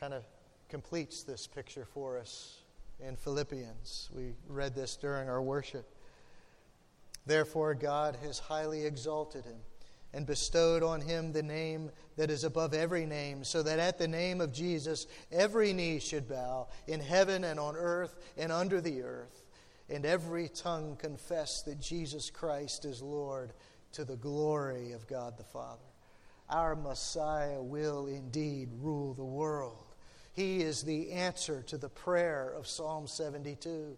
[0.00, 0.24] kind of
[0.68, 2.62] completes this picture for us
[2.98, 4.10] in Philippians.
[4.12, 5.94] We read this during our worship.
[7.26, 9.60] Therefore, God has highly exalted him
[10.12, 14.08] and bestowed on him the name that is above every name, so that at the
[14.08, 19.02] name of Jesus every knee should bow in heaven and on earth and under the
[19.02, 19.44] earth
[19.88, 23.52] and every tongue confess that Jesus Christ is Lord
[23.92, 25.89] to the glory of God the Father.
[26.50, 29.84] Our Messiah will indeed rule the world.
[30.32, 33.96] He is the answer to the prayer of Psalm 72.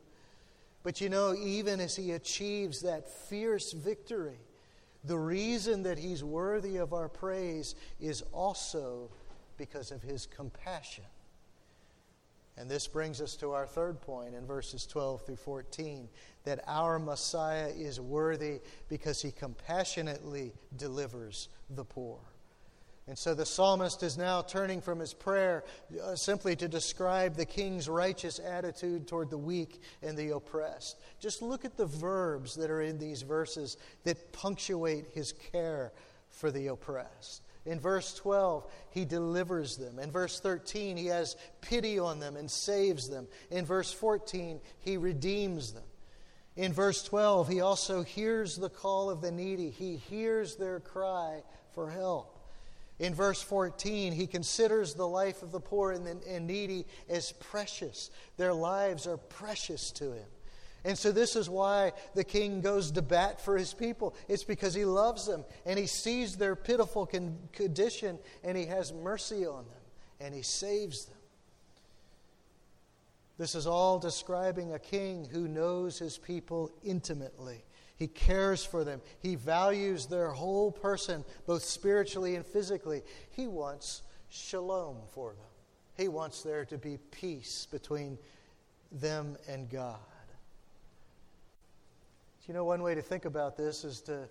[0.82, 4.38] But you know, even as he achieves that fierce victory,
[5.04, 9.10] the reason that he's worthy of our praise is also
[9.56, 11.04] because of his compassion.
[12.56, 16.08] And this brings us to our third point in verses 12 through 14
[16.44, 22.18] that our Messiah is worthy because he compassionately delivers the poor.
[23.08, 25.64] And so the psalmist is now turning from his prayer
[26.02, 31.00] uh, simply to describe the king's righteous attitude toward the weak and the oppressed.
[31.18, 35.92] Just look at the verbs that are in these verses that punctuate his care
[36.30, 37.42] for the oppressed.
[37.64, 39.98] In verse 12, he delivers them.
[39.98, 43.26] In verse 13, he has pity on them and saves them.
[43.50, 45.84] In verse 14, he redeems them.
[46.54, 49.70] In verse 12, he also hears the call of the needy.
[49.70, 52.31] He hears their cry for help.
[53.02, 57.32] In verse 14, he considers the life of the poor and, the, and needy as
[57.32, 58.12] precious.
[58.36, 60.28] Their lives are precious to him.
[60.84, 64.14] And so, this is why the king goes to bat for his people.
[64.28, 68.92] It's because he loves them and he sees their pitiful con- condition and he has
[68.92, 69.82] mercy on them
[70.20, 71.18] and he saves them.
[73.36, 77.64] This is all describing a king who knows his people intimately.
[78.02, 79.00] He cares for them.
[79.20, 83.02] He values their whole person, both spiritually and physically.
[83.30, 85.46] He wants shalom for them.
[85.96, 88.18] He wants there to be peace between
[88.90, 90.00] them and God.
[92.48, 94.28] You know, one way to think about this is to,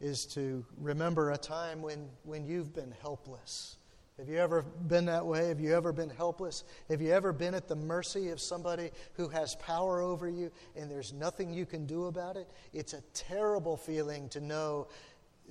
[0.00, 3.76] is to remember a time when, when you've been helpless.
[4.20, 5.48] Have you ever been that way?
[5.48, 6.64] Have you ever been helpless?
[6.90, 10.90] Have you ever been at the mercy of somebody who has power over you and
[10.90, 12.50] there's nothing you can do about it?
[12.74, 14.88] It's a terrible feeling to know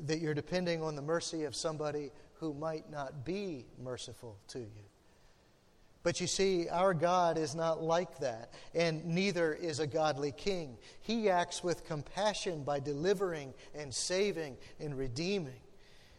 [0.06, 4.86] that you're depending on the mercy of somebody who might not be merciful to you.
[6.04, 10.78] But you see, our God is not like that, and neither is a godly king.
[11.02, 15.60] He acts with compassion by delivering and saving and redeeming.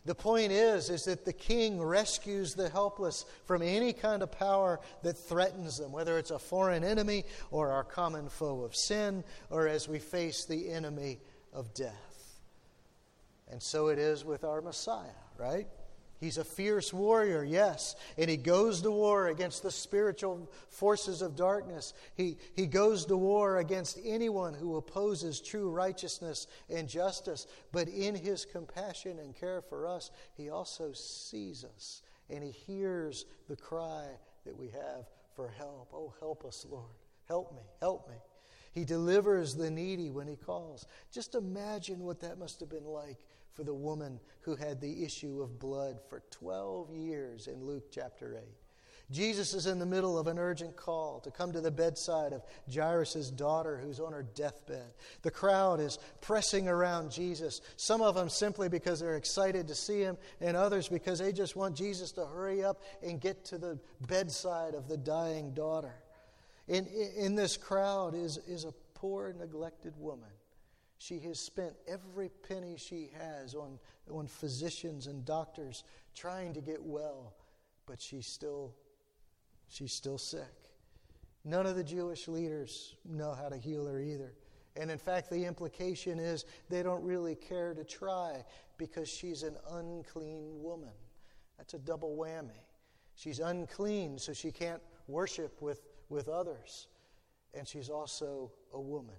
[0.06, 4.80] The point is is that the king rescues the helpless from any kind of power
[5.02, 9.68] that threatens them, whether it's a foreign enemy or our common foe of sin or
[9.68, 11.18] as we face the enemy
[11.52, 12.40] of death.
[13.50, 15.66] And so it is with our Messiah, right?
[16.20, 21.34] He's a fierce warrior, yes, and he goes to war against the spiritual forces of
[21.34, 21.94] darkness.
[22.14, 27.46] He, he goes to war against anyone who opposes true righteousness and justice.
[27.72, 33.24] But in his compassion and care for us, he also sees us and he hears
[33.48, 34.04] the cry
[34.44, 35.90] that we have for help.
[35.92, 36.84] Oh, help us, Lord.
[37.28, 38.16] Help me, help me.
[38.72, 40.86] He delivers the needy when he calls.
[41.12, 43.18] Just imagine what that must have been like
[43.54, 48.36] for the woman who had the issue of blood for 12 years in Luke chapter
[48.36, 48.42] 8.
[49.10, 52.44] Jesus is in the middle of an urgent call to come to the bedside of
[52.72, 54.86] Jairus' daughter who's on her deathbed.
[55.22, 60.00] The crowd is pressing around Jesus, some of them simply because they're excited to see
[60.00, 63.80] him, and others because they just want Jesus to hurry up and get to the
[64.06, 65.94] bedside of the dying daughter.
[66.68, 66.86] In,
[67.16, 70.30] in this crowd is, is a poor, neglected woman
[71.00, 73.78] she has spent every penny she has on,
[74.10, 75.82] on physicians and doctors
[76.14, 77.32] trying to get well,
[77.86, 78.74] but she's still,
[79.66, 80.52] she's still sick.
[81.42, 84.34] None of the Jewish leaders know how to heal her either.
[84.76, 88.44] And in fact, the implication is they don't really care to try
[88.76, 90.92] because she's an unclean woman.
[91.56, 92.66] That's a double whammy.
[93.14, 96.88] She's unclean, so she can't worship with, with others.
[97.54, 99.16] And she's also a woman.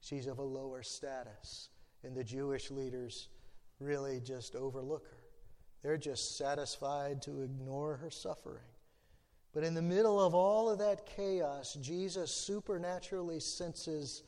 [0.00, 1.68] She's of a lower status.
[2.02, 3.28] And the Jewish leaders
[3.78, 5.16] really just overlook her.
[5.82, 8.64] They're just satisfied to ignore her suffering.
[9.52, 14.22] But in the middle of all of that chaos, Jesus supernaturally senses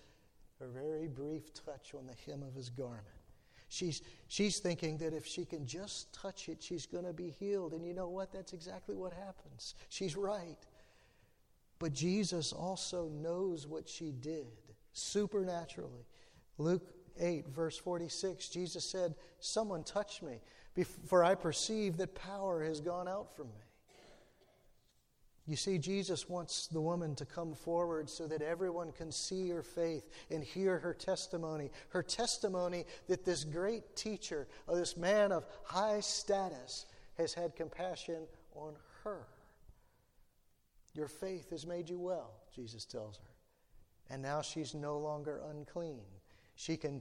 [0.60, 3.06] a very brief touch on the hem of his garment.
[3.68, 7.72] She's, she's thinking that if she can just touch it, she's going to be healed.
[7.72, 8.32] And you know what?
[8.32, 9.74] That's exactly what happens.
[9.88, 10.58] She's right.
[11.78, 14.46] But Jesus also knows what she did
[14.92, 16.06] supernaturally.
[16.58, 20.40] Luke 8, verse 46, Jesus said, Someone touched me,
[21.06, 23.62] for I perceive that power has gone out from me.
[25.46, 29.62] You see, Jesus wants the woman to come forward so that everyone can see her
[29.62, 31.70] faith and hear her testimony.
[31.88, 36.86] Her testimony that this great teacher, or this man of high status,
[37.18, 38.22] has had compassion
[38.54, 39.26] on her.
[40.94, 43.31] Your faith has made you well, Jesus tells her
[44.12, 46.04] and now she's no longer unclean.
[46.54, 47.00] She can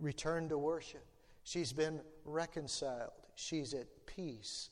[0.00, 1.06] return to worship.
[1.44, 3.12] She's been reconciled.
[3.36, 4.70] She's at peace.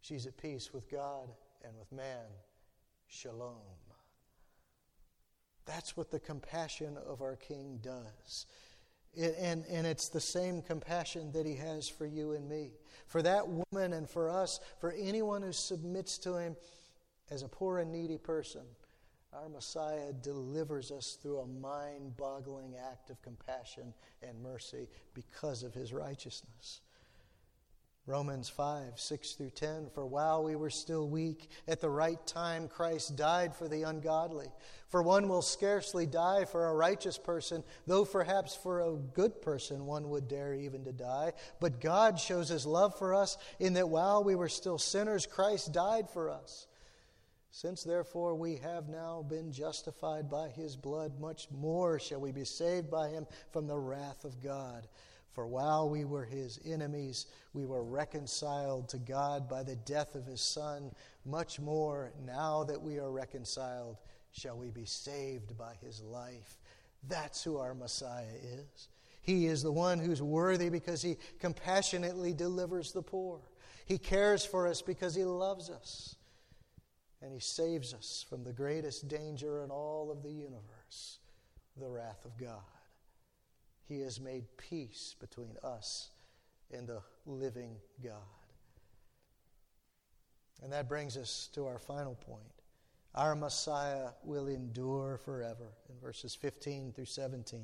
[0.00, 1.28] She's at peace with God
[1.62, 2.24] and with man.
[3.08, 3.56] Shalom.
[5.66, 8.46] That's what the compassion of our King does.
[9.12, 12.70] It, and, and it's the same compassion that he has for you and me.
[13.06, 16.56] For that woman and for us, for anyone who submits to him
[17.30, 18.62] as a poor and needy person,
[19.32, 25.72] our Messiah delivers us through a mind boggling act of compassion and mercy because of
[25.72, 26.80] his righteousness.
[28.06, 29.90] Romans 5, 6 through 10.
[29.94, 34.48] For while we were still weak, at the right time Christ died for the ungodly.
[34.88, 39.86] For one will scarcely die for a righteous person, though perhaps for a good person
[39.86, 41.34] one would dare even to die.
[41.60, 45.72] But God shows his love for us in that while we were still sinners, Christ
[45.72, 46.66] died for us.
[47.50, 52.44] Since therefore we have now been justified by his blood, much more shall we be
[52.44, 54.86] saved by him from the wrath of God.
[55.32, 60.26] For while we were his enemies, we were reconciled to God by the death of
[60.26, 60.92] his Son.
[61.24, 63.96] Much more, now that we are reconciled,
[64.32, 66.58] shall we be saved by his life.
[67.08, 68.88] That's who our Messiah is.
[69.22, 73.40] He is the one who's worthy because he compassionately delivers the poor.
[73.86, 76.16] He cares for us because he loves us.
[77.22, 81.18] And he saves us from the greatest danger in all of the universe
[81.76, 82.62] the wrath of God.
[83.88, 86.10] He has made peace between us
[86.72, 88.14] and the living God.
[90.62, 92.44] And that brings us to our final point.
[93.14, 97.60] Our Messiah will endure forever in verses 15 through 17.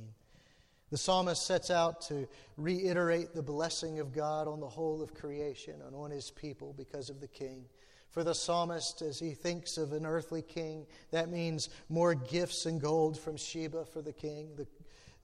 [0.91, 2.27] The psalmist sets out to
[2.57, 7.11] reiterate the blessing of God on the whole of creation and on his people because
[7.11, 7.67] of the king.
[8.11, 12.81] For the psalmist, as he thinks of an earthly king, that means more gifts and
[12.81, 14.67] gold from Sheba for the king, the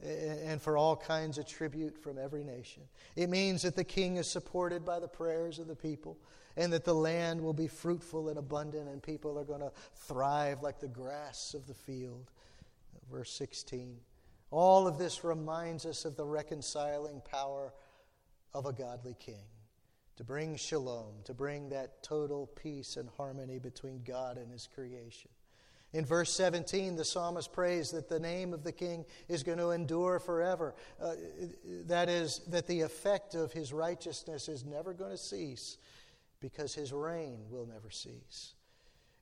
[0.03, 2.83] and for all kinds of tribute from every nation.
[3.15, 6.19] It means that the king is supported by the prayers of the people
[6.57, 10.63] and that the land will be fruitful and abundant and people are going to thrive
[10.63, 12.31] like the grass of the field.
[13.11, 13.97] Verse 16.
[14.51, 17.73] All of this reminds us of the reconciling power
[18.53, 19.45] of a godly king
[20.17, 25.31] to bring shalom, to bring that total peace and harmony between God and his creation.
[25.95, 29.71] In verse 17, the psalmist prays that the name of the king is going to
[29.71, 30.75] endure forever.
[31.01, 31.15] Uh,
[31.87, 35.77] that is, that the effect of his righteousness is never going to cease
[36.41, 38.55] because his reign will never cease.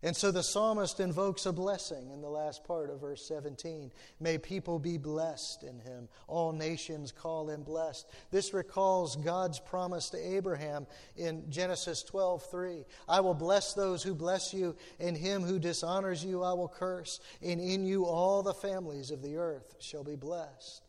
[0.03, 3.92] And so the psalmist invokes a blessing in the last part of verse 17.
[4.18, 6.09] May people be blessed in him.
[6.26, 8.09] All nations call him blessed.
[8.30, 10.86] This recalls God's promise to Abraham
[11.16, 12.86] in Genesis 12:3.
[13.09, 17.20] I will bless those who bless you, and him who dishonors you I will curse,
[17.42, 20.82] and in you all the families of the earth shall be blessed.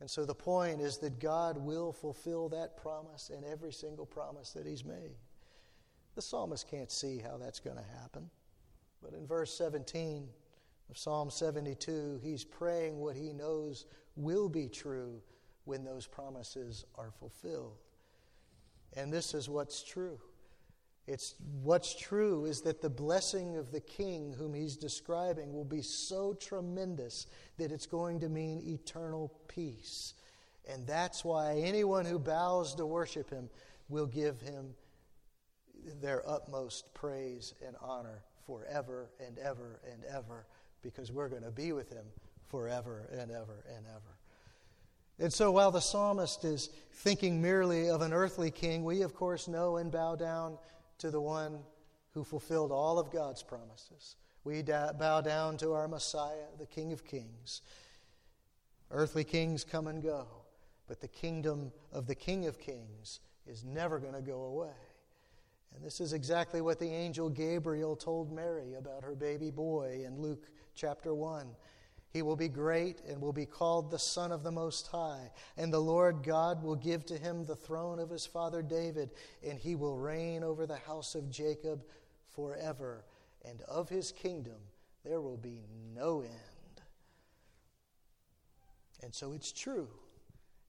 [0.00, 4.52] And so the point is that God will fulfill that promise and every single promise
[4.52, 5.16] that he's made.
[6.18, 8.28] The psalmist can't see how that's going to happen.
[9.00, 10.26] But in verse 17
[10.90, 15.22] of Psalm 72, he's praying what he knows will be true
[15.64, 17.76] when those promises are fulfilled.
[18.96, 20.18] And this is what's true.
[21.06, 25.82] It's what's true is that the blessing of the king whom he's describing will be
[25.82, 30.14] so tremendous that it's going to mean eternal peace.
[30.68, 33.48] And that's why anyone who bows to worship him
[33.88, 34.74] will give him
[36.00, 40.46] their utmost praise and honor forever and ever and ever
[40.82, 42.04] because we're going to be with him
[42.48, 44.18] forever and ever and ever.
[45.18, 49.48] And so while the psalmist is thinking merely of an earthly king, we of course
[49.48, 50.58] know and bow down
[50.98, 51.58] to the one
[52.12, 54.16] who fulfilled all of God's promises.
[54.44, 57.62] We bow down to our Messiah, the King of Kings.
[58.90, 60.26] Earthly kings come and go,
[60.86, 64.70] but the kingdom of the King of Kings is never going to go away.
[65.78, 70.20] And this is exactly what the angel Gabriel told Mary about her baby boy in
[70.20, 71.46] Luke chapter 1.
[72.10, 75.30] He will be great and will be called the Son of the Most High.
[75.56, 79.10] And the Lord God will give to him the throne of his father David,
[79.48, 81.84] and he will reign over the house of Jacob
[82.34, 83.04] forever.
[83.44, 84.58] And of his kingdom
[85.04, 85.62] there will be
[85.94, 86.82] no end.
[89.04, 89.86] And so it's true.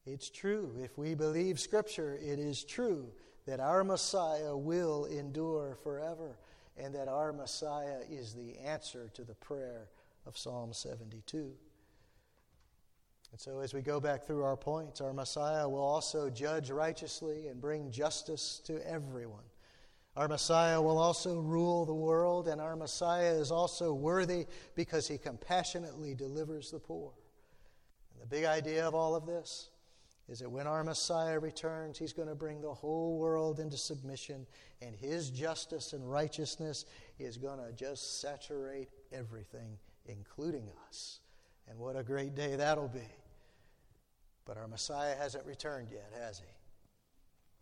[0.05, 0.75] It's true.
[0.83, 3.11] If we believe Scripture, it is true
[3.45, 6.37] that our Messiah will endure forever
[6.77, 9.89] and that our Messiah is the answer to the prayer
[10.25, 11.51] of Psalm 72.
[13.31, 17.47] And so, as we go back through our points, our Messiah will also judge righteously
[17.47, 19.43] and bring justice to everyone.
[20.15, 25.17] Our Messiah will also rule the world, and our Messiah is also worthy because he
[25.17, 27.11] compassionately delivers the poor.
[28.13, 29.69] And the big idea of all of this
[30.29, 34.45] is that when our Messiah returns, he's going to bring the whole world into submission,
[34.81, 36.85] and his justice and righteousness
[37.17, 41.19] is going to just saturate everything, including us.
[41.67, 43.07] And what a great day that'll be.
[44.45, 46.45] But our Messiah hasn't returned yet, has he?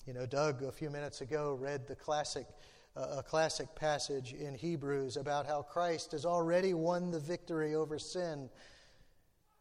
[0.06, 2.48] You know, Doug, a few minutes ago, read the classic,
[2.96, 7.98] uh, a classic passage in Hebrews about how Christ has already won the victory over
[7.98, 8.50] sin,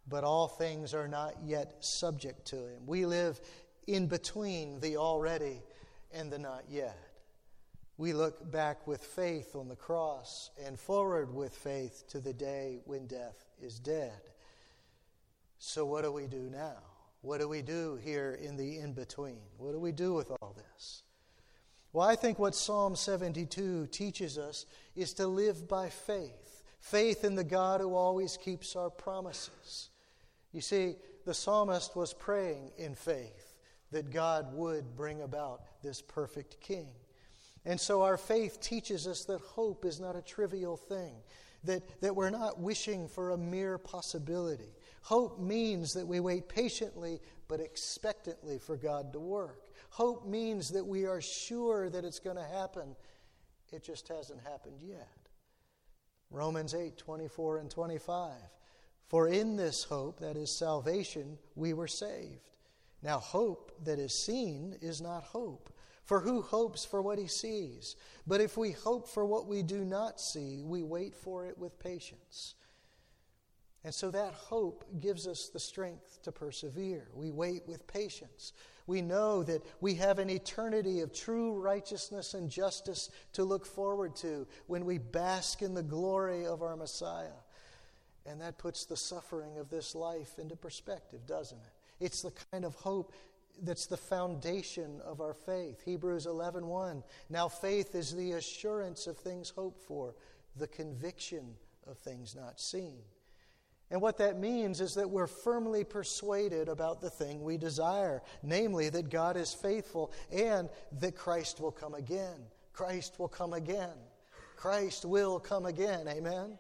[0.09, 2.87] but all things are not yet subject to him.
[2.87, 3.41] We live
[3.87, 5.63] in between the already
[6.13, 6.99] and the not yet.
[7.99, 12.81] We look back with faith on the cross and forward with faith to the day
[12.85, 14.21] when death is dead.
[15.59, 16.77] So, what do we do now?
[17.23, 19.39] What do we do here in the in between?
[19.57, 21.03] What do we do with all this?
[21.93, 27.35] Well, I think what Psalm 72 teaches us is to live by faith faith in
[27.35, 29.89] the God who always keeps our promises.
[30.57, 30.97] You see,
[31.27, 33.53] the psalmist was praying in faith
[33.91, 36.89] that God would bring about this perfect king.
[37.67, 41.13] And so our faith teaches us that hope is not a trivial thing,
[41.65, 44.75] that, that we're not wishing for a mere possibility.
[45.03, 49.67] Hope means that we wait patiently but expectantly for God to work.
[49.91, 52.97] Hope means that we are sure that it's going to happen.
[53.75, 55.19] It just hasn't happened yet.
[56.31, 58.33] Romans 8 24 and 25.
[59.09, 62.41] For in this hope, that is salvation, we were saved.
[63.03, 65.71] Now, hope that is seen is not hope.
[66.05, 67.97] For who hopes for what he sees?
[68.27, 71.79] But if we hope for what we do not see, we wait for it with
[71.79, 72.55] patience.
[73.85, 77.09] And so that hope gives us the strength to persevere.
[77.15, 78.53] We wait with patience.
[78.89, 84.17] We know that we have an eternity of true righteousness and justice to look forward
[84.17, 87.39] to when we bask in the glory of our Messiah.
[88.29, 92.05] And that puts the suffering of this life into perspective, doesn't it?
[92.05, 93.13] It's the kind of hope
[93.63, 95.83] that's the foundation of our faith.
[95.85, 96.63] Hebrews 11:1.
[96.63, 97.05] 1.
[97.31, 100.15] Now faith is the assurance of things hoped for,
[100.57, 101.57] the conviction
[101.87, 103.03] of things not seen.
[103.91, 108.89] And what that means is that we're firmly persuaded about the thing we desire, namely
[108.89, 110.69] that God is faithful and
[110.99, 112.47] that Christ will come again.
[112.73, 113.97] Christ will come again.
[114.57, 116.09] Christ will come again.
[116.09, 116.59] Amen?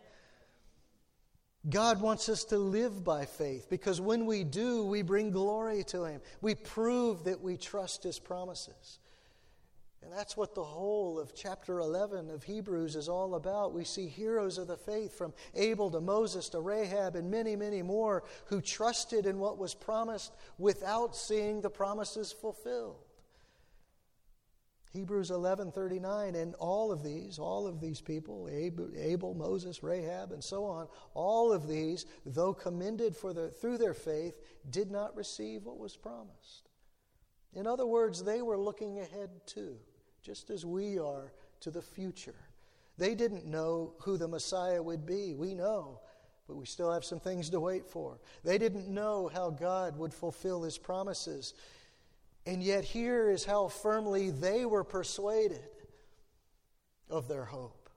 [1.68, 6.04] God wants us to live by faith because when we do, we bring glory to
[6.04, 6.20] Him.
[6.40, 9.00] We prove that we trust His promises.
[10.02, 13.74] And that's what the whole of chapter 11 of Hebrews is all about.
[13.74, 17.82] We see heroes of the faith from Abel to Moses to Rahab and many, many
[17.82, 23.05] more who trusted in what was promised without seeing the promises fulfilled.
[24.96, 30.64] Hebrews 11:39 and all of these all of these people Abel, Moses, Rahab and so
[30.64, 34.40] on all of these though commended for the, through their faith
[34.70, 36.70] did not receive what was promised.
[37.52, 39.76] In other words they were looking ahead too
[40.22, 42.48] just as we are to the future.
[42.96, 45.34] They didn't know who the Messiah would be.
[45.34, 46.00] We know,
[46.48, 48.18] but we still have some things to wait for.
[48.44, 51.52] They didn't know how God would fulfill his promises.
[52.46, 55.68] And yet, here is how firmly they were persuaded
[57.10, 57.90] of their hope.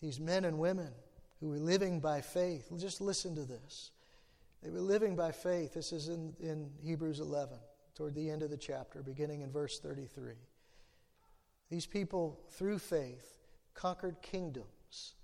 [0.00, 0.92] These men and women
[1.40, 3.90] who were living by faith, just listen to this.
[4.62, 5.74] They were living by faith.
[5.74, 7.58] This is in, in Hebrews 11
[7.96, 10.34] toward the end of the chapter, beginning in verse 33.
[11.68, 13.38] These people, through faith,
[13.74, 15.14] conquered kingdoms,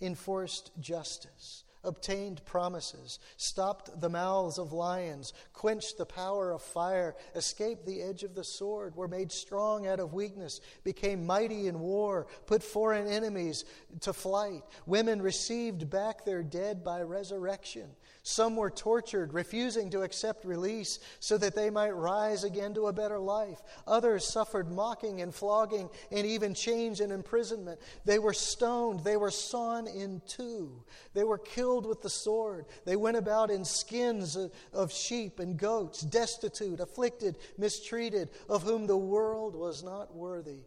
[0.00, 7.86] enforced justice, obtained promises, stopped the mouths of lions, quenched the power of fire, escaped
[7.86, 12.26] the edge of the sword, were made strong out of weakness, became mighty in war,
[12.46, 13.64] put foreign enemies
[14.00, 14.62] to flight.
[14.86, 17.90] Women received back their dead by resurrection.
[18.22, 22.92] Some were tortured, refusing to accept release so that they might rise again to a
[22.92, 23.62] better life.
[23.86, 27.80] Others suffered mocking and flogging and even chains and imprisonment.
[28.04, 29.04] They were stoned.
[29.04, 30.84] They were sawn in two.
[31.14, 31.38] They were
[31.70, 32.66] killed with the sword.
[32.84, 34.36] They went about in skins
[34.72, 40.64] of sheep and goats, destitute, afflicted, mistreated, of whom the world was not worthy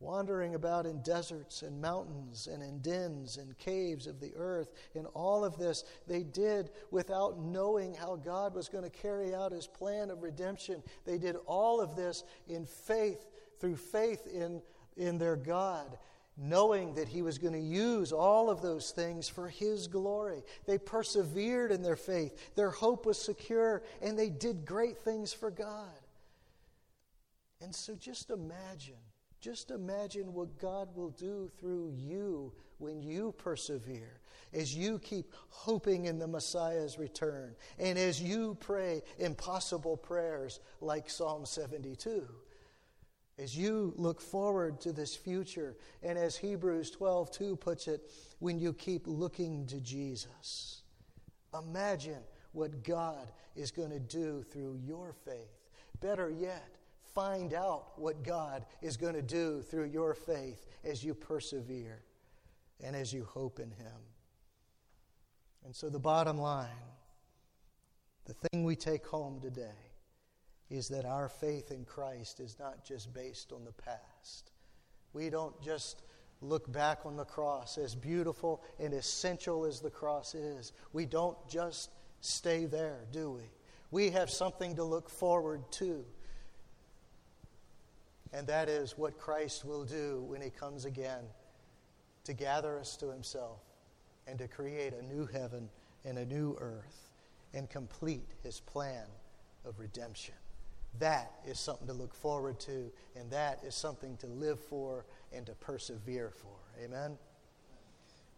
[0.00, 4.70] wandering about in deserts and mountains and in dens and caves of the earth.
[4.94, 9.50] In all of this, they did without knowing how God was going to carry out
[9.50, 10.84] his plan of redemption.
[11.04, 13.26] They did all of this in faith,
[13.58, 14.62] through faith in,
[14.96, 15.98] in their God.
[16.40, 20.44] Knowing that he was going to use all of those things for his glory.
[20.66, 22.54] They persevered in their faith.
[22.54, 25.98] Their hope was secure, and they did great things for God.
[27.60, 29.02] And so just imagine
[29.40, 34.20] Just imagine what God will do through you when you persevere,
[34.52, 41.08] as you keep hoping in the Messiah's return, and as you pray impossible prayers like
[41.08, 42.26] Psalm 72.
[43.38, 48.10] As you look forward to this future, and as Hebrews 12 2 puts it,
[48.40, 50.82] when you keep looking to Jesus,
[51.56, 52.22] imagine
[52.52, 55.70] what God is going to do through your faith.
[56.00, 56.68] Better yet,
[57.14, 62.02] find out what God is going to do through your faith as you persevere
[62.82, 64.00] and as you hope in Him.
[65.64, 66.68] And so, the bottom line,
[68.24, 69.87] the thing we take home today,
[70.70, 74.52] is that our faith in Christ is not just based on the past.
[75.12, 76.02] We don't just
[76.40, 80.72] look back on the cross, as beautiful and essential as the cross is.
[80.92, 81.90] We don't just
[82.20, 83.42] stay there, do we?
[83.90, 86.04] We have something to look forward to.
[88.32, 91.24] And that is what Christ will do when He comes again
[92.24, 93.60] to gather us to Himself
[94.26, 95.70] and to create a new heaven
[96.04, 97.08] and a new earth
[97.54, 99.06] and complete His plan
[99.64, 100.34] of redemption.
[100.98, 105.46] That is something to look forward to, and that is something to live for and
[105.46, 106.84] to persevere for.
[106.84, 107.18] Amen?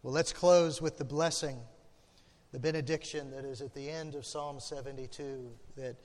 [0.03, 1.57] Well, let's close with the blessing,
[2.51, 5.95] the benediction that is at the end of Psalm 72, that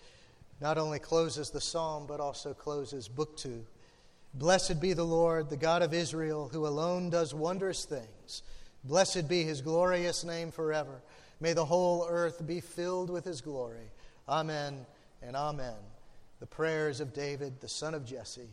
[0.60, 3.64] not only closes the psalm, but also closes Book 2.
[4.34, 8.42] Blessed be the Lord, the God of Israel, who alone does wondrous things.
[8.84, 11.02] Blessed be his glorious name forever.
[11.40, 13.90] May the whole earth be filled with his glory.
[14.28, 14.86] Amen
[15.22, 15.74] and amen.
[16.38, 18.50] The prayers of David, the son of Jesse